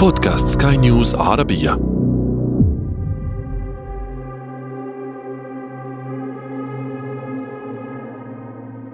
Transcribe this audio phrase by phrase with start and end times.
[0.00, 1.70] بودكاست سكاي نيوز عربية.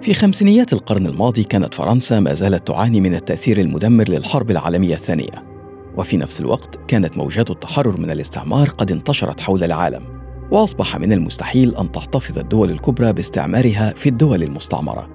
[0.01, 5.43] في خمسينيات القرن الماضي كانت فرنسا ما زالت تعاني من التأثير المدمر للحرب العالمية الثانية.
[5.97, 10.03] وفي نفس الوقت كانت موجات التحرر من الاستعمار قد انتشرت حول العالم.
[10.51, 15.09] وأصبح من المستحيل أن تحتفظ الدول الكبرى باستعمارها في الدول المستعمرة.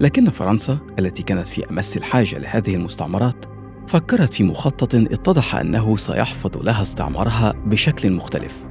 [0.00, 3.57] لكن فرنسا التي كانت في أمس الحاجة لهذه المستعمرات
[3.88, 8.66] فكرت في مخطط اتضح أنه سيحفظ لها استعمارها بشكل مختلف.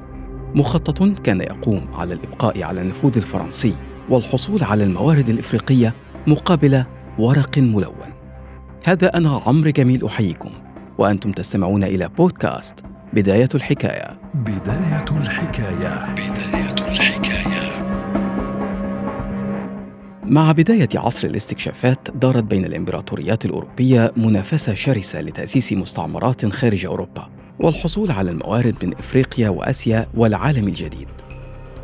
[0.56, 3.74] مخطط كان يقوم على الإبقاء على النفوذ الفرنسي
[4.10, 5.94] والحصول على الموارد الإفريقية
[6.28, 6.84] مقابل
[7.20, 8.14] ورق ملون.
[8.88, 10.50] هذا أنا عمرو جميل أحييكم
[10.98, 12.76] وأنتم تستمعون إلى بودكاست
[13.14, 14.20] بداية الحكاية.
[14.34, 16.16] بداية الحكاية.
[16.16, 17.27] بداية الحكاية.
[20.30, 28.12] مع بداية عصر الاستكشافات دارت بين الإمبراطوريات الأوروبية منافسة شرسة لتأسيس مستعمرات خارج أوروبا والحصول
[28.12, 31.08] على الموارد من إفريقيا وآسيا والعالم الجديد.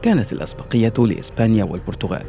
[0.01, 2.25] كانت الأسبقية لإسبانيا والبرتغال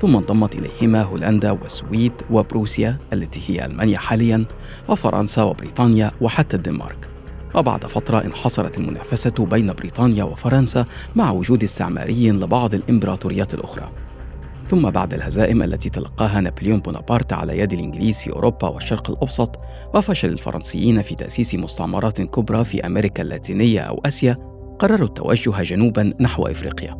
[0.00, 4.44] ثم انضمت إليهما هولندا والسويد وبروسيا التي هي ألمانيا حاليا
[4.88, 7.08] وفرنسا وبريطانيا وحتى الدنمارك.
[7.54, 10.84] وبعد فترة انحصرت المنافسة بين بريطانيا وفرنسا
[11.16, 13.92] مع وجود استعماري لبعض الإمبراطوريات الأخرى.
[14.68, 19.60] ثم بعد الهزائم التي تلقاها نابليون بونابرت على يد الإنجليز في أوروبا والشرق الأوسط
[19.94, 24.36] وفشل الفرنسيين في تأسيس مستعمرات كبرى في أمريكا اللاتينية أو آسيا
[24.78, 26.94] قرروا التوجه جنوبا نحو إفريقيا.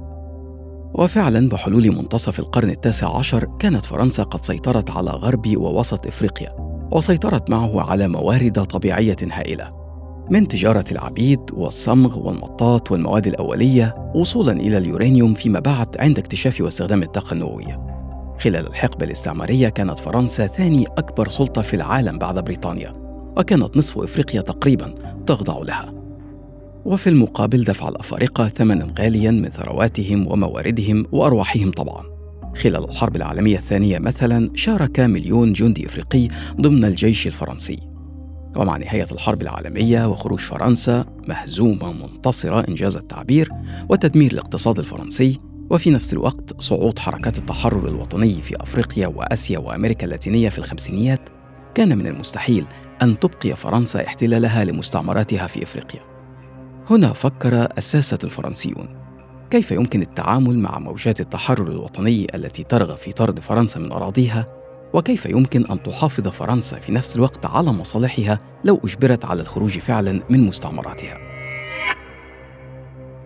[0.95, 6.57] وفعلا بحلول منتصف القرن التاسع عشر كانت فرنسا قد سيطرت على غرب ووسط إفريقيا
[6.93, 9.82] وسيطرت معه على موارد طبيعية هائلة.
[10.33, 17.03] من تجارة العبيد والصمغ والمطاط والمواد الأولية وصولا إلى اليورانيوم فيما بعد عند اكتشاف واستخدام
[17.03, 17.81] الطاقة النووية.
[18.41, 22.95] خلال الحقبة الاستعمارية كانت فرنسا ثاني أكبر سلطة في العالم بعد بريطانيا،
[23.37, 24.95] وكانت نصف إفريقيا تقريبا
[25.27, 25.93] تخضع لها.
[26.85, 32.05] وفي المقابل دفع الأفارقة ثمنا غاليا من ثرواتهم ومواردهم وأرواحهم طبعا.
[32.57, 36.29] خلال الحرب العالمية الثانية مثلا شارك مليون جندي إفريقي
[36.61, 37.92] ضمن الجيش الفرنسي
[38.57, 43.51] ومع نهاية الحرب العالمية وخروج فرنسا مهزومة منتصرة إنجاز التعبير
[43.89, 45.41] وتدمير الاقتصاد الفرنسي
[45.71, 51.29] وفي نفس الوقت صعود حركات التحرر الوطني في أفريقيا وآسيا وأمريكا اللاتينية في الخمسينيات.
[51.75, 52.67] كان من المستحيل
[53.03, 56.01] أن تبقي فرنسا احتلالها لمستعمراتها في أفريقيا.
[56.91, 58.89] هنا فكر الساسة الفرنسيون.
[59.51, 64.62] كيف يمكن التعامل مع موجات التحرر الوطني التي ترغب في طرد فرنسا من أراضيها
[64.93, 70.23] وكيف يمكن أن تحافظ فرنسا في نفس الوقت على مصالحها لو أجبرت على الخروج فعلا
[70.31, 71.19] من مستعمراتها.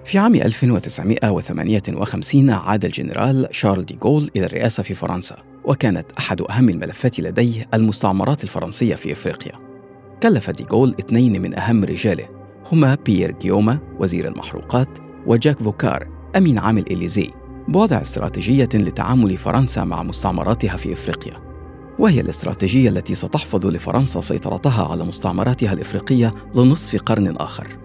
[0.05, 6.69] في عام 1958 عاد الجنرال شارل دي غول إلى الرئاسة في فرنسا وكانت أحد أهم
[6.69, 9.53] الملفات لديه المستعمرات الفرنسية في إفريقيا
[10.23, 12.29] كلف دي غول اثنين من أهم رجاله
[12.73, 14.89] هما بيير جيوما وزير المحروقات
[15.27, 17.31] وجاك فوكار أمين عام الإليزي
[17.69, 21.46] بوضع استراتيجية لتعامل فرنسا مع مستعمراتها في إفريقيا
[21.99, 27.79] وهي الاستراتيجية التي ستحفظ لفرنسا سيطرتها على مستعمراتها الإفريقية لنصف قرن آخر.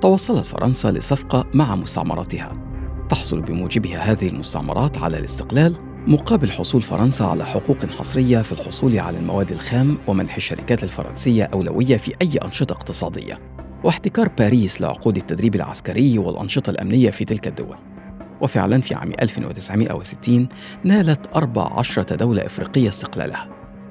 [0.00, 2.56] توصلت فرنسا لصفقة مع مستعمراتها.
[3.08, 5.74] تحصل بموجبها هذه المستعمرات على الاستقلال
[6.06, 11.96] مقابل حصول فرنسا على حقوق حصرية في الحصول على المواد الخام ومنح الشركات الفرنسية أولوية
[11.96, 13.38] في أي أنشطة اقتصادية.
[13.84, 17.91] واحتكار باريس لعقود التدريب العسكري والأنشطة الأمنية في تلك الدول.
[18.42, 20.48] وفعلا في عام 1960
[20.84, 23.48] نالت 14 دولة إفريقية استقلالها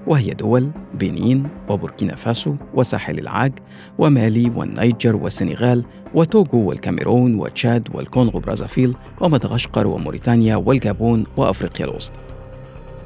[0.07, 3.53] وهي دول بنين وبوركينا فاسو وساحل العاج
[3.97, 12.19] ومالي والنيجر والسنغال وتوغو والكاميرون وتشاد والكونغو برازافيل ومدغشقر وموريتانيا والجابون وأفريقيا الوسطى.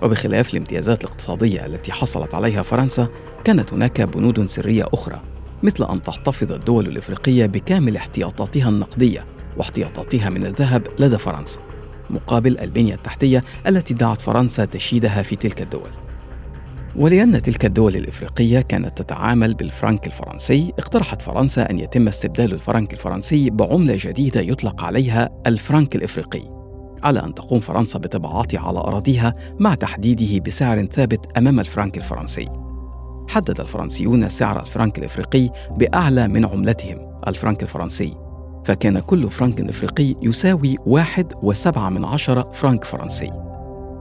[0.02, 3.08] وبخلاف الامتيازات الاقتصادية التي حصلت عليها فرنسا
[3.44, 5.22] كانت هناك بنود سرية أخرى
[5.64, 9.26] مثل أن تحتفظ الدول الإفريقية بكامل احتياطاتها النقدية
[9.58, 11.60] واحتياطاتها من الذهب لدى فرنسا
[12.10, 15.90] مقابل البنية التحتية التي دعت فرنسا تشييدها في تلك الدول.
[16.96, 23.50] ولأن تلك الدول الإفريقية كانت تتعامل بالفرنك الفرنسي اقترحت فرنسا أن يتم استبدال الفرنك الفرنسي
[23.50, 26.56] بعملة جديدة يطلق عليها الفرنك الإفريقي
[27.04, 32.50] على أن تقوم فرنسا بطباعته على أراضيها مع تحديده بسعر ثابت أمام الفرنك الفرنسي.
[33.30, 38.25] حدد الفرنسيون سعر الفرنك الإفريقي بأعلى من عملتهم الفرنك الفرنسي.
[38.66, 43.32] فكان كل فرنك إفريقي يساوي واحد وسبعة من عشرة فرنك فرنسي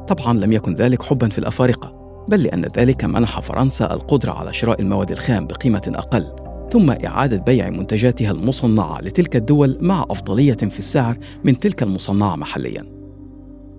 [0.08, 4.80] طبعا لم يكن ذلك حبا في الأفارقة بل لأن ذلك منح فرنسا القدرة على شراء
[4.80, 6.26] المواد الخام بقيمة أقل
[6.70, 12.84] ثم إعادة بيع منتجاتها المصنعة لتلك الدول مع أفضلية في السعر من تلك المصنعة محلياً.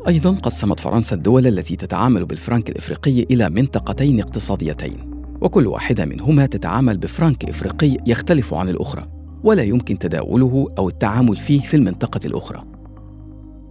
[0.07, 5.11] أيضاً قسمت فرنسا الدول التي تتعامل بالفرنك الإفريقي إلى منطقتين اقتصاديتين،
[5.41, 9.14] وكل واحدة منهما تتعامل بفرنك إفريقي يختلف عن الأخرى
[9.45, 12.63] ولا يمكن تداوله أو التعامل فيه في المنطقة الأخرى.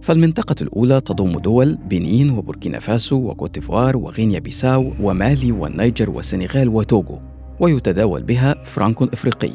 [0.01, 7.19] فالمنطقة الأولى تضم دول بنين وبوركينا فاسو وكوتيفوار وغينيا بيساو ومالي والنيجر والسنغال وتوغو
[7.59, 9.51] ويتداول بها فرانك إفريقي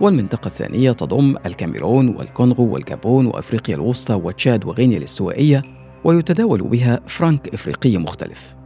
[0.00, 5.62] والمنطقة الثانية تضم الكاميرون والكونغو والجابون وأفريقيا الوسطى وتشاد وغينيا الاستوائية
[6.04, 8.59] ويتداول بها فرانك إفريقي مختلف.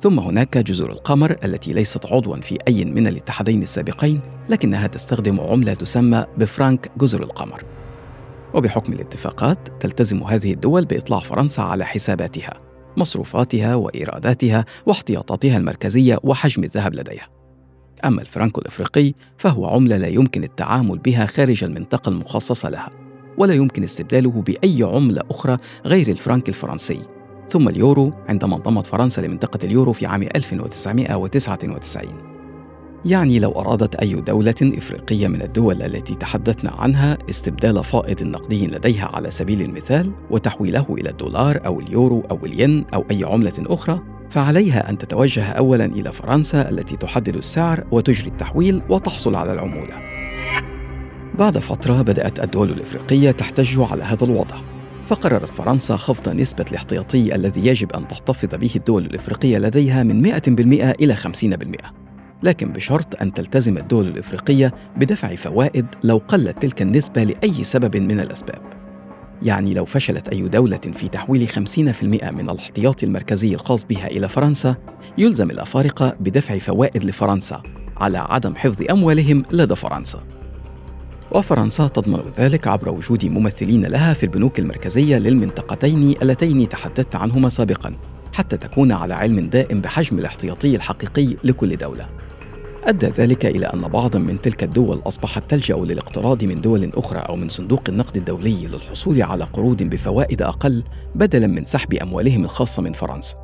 [0.00, 5.74] ثم هناك جزر القمر التي ليست عضوا في أي من الاتحادين السابقين لكنها تستخدم عملة
[5.74, 7.64] تسمى بفرانك جزر القمر.
[8.54, 12.60] وبحكم الاتفاقات تلتزم هذه الدول بإطلاع فرنسا على حساباتها
[12.96, 17.28] مصروفاتها وإيراداتها واحتياطاتها المركزية وحجم الذهب لديها.
[18.04, 22.90] أما الفرنكو الإفريقي فهو عملة لا يمكن التعامل بها خارج المنطقة المخصصة لها
[23.38, 25.56] ولا يمكن استبداله بأي عملة أخرى
[25.86, 27.00] غير الفرنك الفرنسي.
[27.50, 32.30] ثم اليورو عندما انضمت فرنسا لمنطقة اليورو في عام 1999
[33.04, 39.10] يعني لو أرادت أي دولة إفريقية من الدول التي تحدثنا عنها استبدال فائض نقدي لديها
[39.14, 44.00] على سبيل المثال وتحويله إلى الدولار أو اليورو أو الين أو أي عملة أخرى
[44.30, 49.94] فعليها أن تتوجه أولا إلى فرنسا التي تحدد السعر وتجري التحويل وتحصل على العمولة.
[51.38, 54.56] بعد فترة بدأت الدول الإفريقية تحتج على هذا الوضع
[55.10, 60.48] فقررت فرنسا خفض نسبة الاحتياطي الذي يجب أن تحتفظ به الدول الإفريقية لديها من 100%
[61.00, 61.28] إلى 50%
[62.42, 68.20] لكن بشرط أن تلتزم الدول الإفريقية بدفع فوائد لو قلت تلك النسبة لأي سبب من
[68.20, 68.62] الأسباب.
[69.42, 71.58] يعني لو فشلت أي دولة في تحويل 50%
[72.32, 74.76] من الاحتياطي المركزي الخاص بها إلى فرنسا
[75.18, 77.62] يلزم الأفارقة بدفع فوائد لفرنسا
[77.96, 80.39] على عدم حفظ أموالهم لدى فرنسا.
[81.32, 87.94] وفرنسا تضمن ذلك عبر وجود ممثلين لها في البنوك المركزية للمنطقتين اللتين تحدثت عنهما سابقا
[88.32, 92.06] حتى تكون على علم دائم بحجم الاحتياطي الحقيقي لكل دولة
[92.84, 97.36] أدى ذلك إلى أن بعضا من تلك الدول أصبحت تلجأ للاقتراض من دول أخرى أو
[97.36, 100.84] من صندوق النقد الدولي للحصول على قروض بفوائد أقل
[101.14, 103.34] بدلا من سحب أموالهم الخاصة من فرنسا.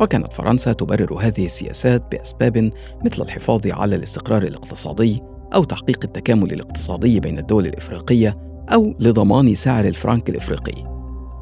[0.00, 2.72] وكانت فرنسا تبرر هذه السياسات بأسباب
[3.04, 5.22] مثل الحفاظ على الاستقرار الاقتصادي
[5.54, 8.36] أو تحقيق التكامل الاقتصادي بين الدول الإفريقية
[8.72, 10.92] أو لضمان سعر الفرنك الإفريقي.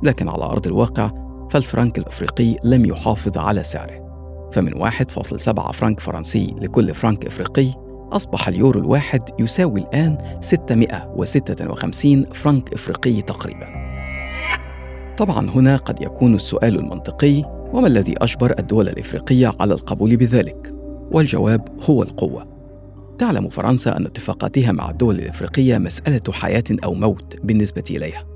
[0.02, 1.10] لكن على أرض الواقع
[1.50, 4.10] فالفرنك الإفريقي لم يحافظ على سعره.
[4.52, 7.70] فمن 1.7 فرنك فرنسي لكل فرنك إفريقي
[8.12, 13.66] أصبح اليورو الواحد يساوي الآن 656 فرنك إفريقي تقريبا
[15.18, 20.74] طبعا هنا قد يكون السؤال المنطقي وما الذي أجبر الدول الإفريقية على القبول بذلك؟
[21.12, 22.59] والجواب هو القوة
[23.20, 28.26] تعلم فرنسا أن اتفاقاتها مع الدول الإفريقية مسألة حياة أو موت بالنسبة إليها.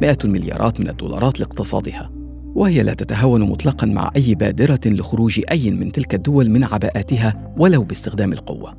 [0.00, 2.10] مئات المليارات من الدولارات لاقتصادها.
[2.54, 7.82] وهي لا تتهاون مطلقا مع أي بادرة لخروج أي من تلك الدول من عباءاتها ولو
[7.82, 8.76] باستخدام القوة.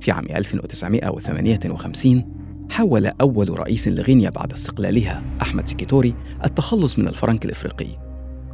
[0.00, 2.24] في عام 1958
[2.70, 8.05] حاول أول رئيس لغينيا بعد استقلالها أحمد سكيتوري التخلص من الفرنك الإفريقي.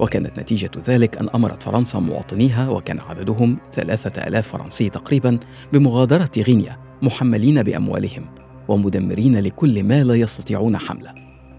[0.02, 5.38] وكانت نتيجة ذلك أن أمرت فرنسا مواطنيها وكان عددهم ثلاثة ألاف فرنسي تقريبا
[5.72, 8.24] بمغادرة غينيا محملين بأموالهم
[8.68, 11.14] ومدمرين لكل ما لا يستطيعون حمله.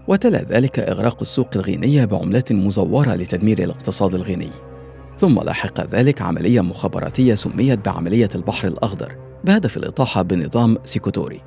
[0.08, 4.50] وتلا ذلك إغراق السوق الغينية بعملات مزورة لتدمير الاقتصاد الغيني.
[5.18, 11.40] ثم لاحق ذلك عملية مخابراتية سميت بعملية البحر الأخضر بهدف الإطاحة بنظام سيكوتوري.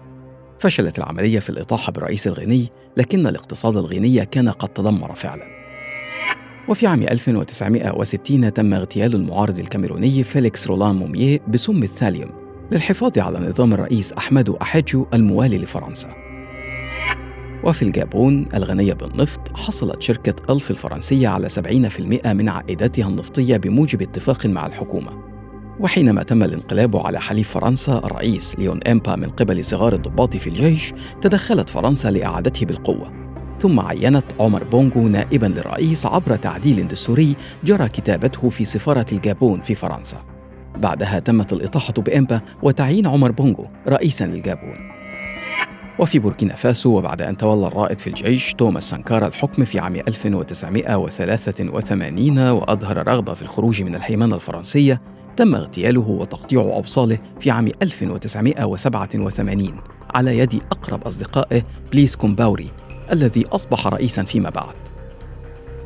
[0.60, 5.57] فشلت العملية في الإطاحة بالرئيس الغيني لكن الاقتصاد الغيني كان قد تدمر فعلا.
[6.68, 12.30] وفي عام 1960 تم اغتيال المعارض الكاميروني فيليكس رولان موميه بسم الثاليوم
[12.72, 16.10] للحفاظ على نظام الرئيس أحمد أهيدجو الموالي لفرنسا.
[17.64, 24.46] وفي الجابون الغنية بالنفط حصلت شركة إلف الفرنسية على 70% من عائداتها النفطية بموجب اتفاق
[24.46, 25.12] مع الحكومة.
[25.80, 30.94] وحينما تم الانقلاب على حليف فرنسا الرئيس ليون إمبا من قبل صغار الضباط في الجيش
[31.22, 33.27] تدخلت فرنسا لإعادته بالقوة.
[33.60, 39.76] ثم عينت عمر بونغو نائبا للرئيس عبر تعديل دستوري جرى كتابته في سفارة الجابون في
[39.76, 40.18] فرنسا.
[40.76, 44.76] بعدها تمت الإطاحة بإمبا وتعيين عمر بونغو رئيسا للجابون.
[46.00, 52.40] وفي بوركينا فاسو وبعد أن تولى الرائد في الجيش توماس سانكارا الحكم في عام 1983
[52.40, 55.02] وأظهر رغبة في الخروج من الهيمنة الفرنسية
[55.38, 59.76] تم اغتياله وتقطيع أوصاله في عام 1987
[60.16, 62.70] على يد أقرب أصدقائه بليز كومباوري.
[63.12, 64.76] الذي أصبح رئيسا فيما بعد.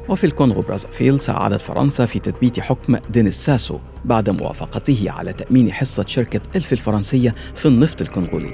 [0.09, 6.05] وفي الكونغو برازافيل ساعدت فرنسا في تثبيت حكم دينيس ساسو بعد موافقته على تأمين حصة
[6.07, 8.53] شركة إلف الفرنسية في النفط الكونغولي.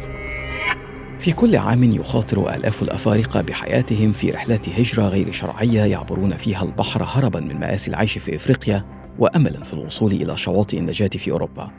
[1.20, 7.04] في كل عام يخاطر آلاف الأفارقة بحياتهم في رحلات هجرة غير شرعية يعبرون فيها البحر
[7.04, 8.86] هربا من مآسي العيش في إفريقيا
[9.20, 11.72] وأملا في الوصول إلى شواطئ النجاة في أوروبا.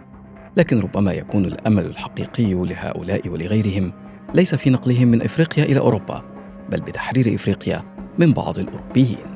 [0.56, 3.92] لكن ربما يكون الأمل الحقيقي لهؤلاء ولغيرهم
[4.34, 6.37] ليس في نقلهم من إفريقيا إلى أوروبا.
[6.68, 7.84] بل بتحرير إفريقيا
[8.18, 9.26] من بعض الأوروبيين.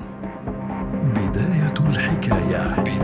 [1.16, 3.01] بداية الحكاية.